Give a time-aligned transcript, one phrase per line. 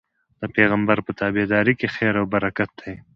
[0.41, 2.93] د پيغمبر په تابعدارۍ کي خير او برکت دی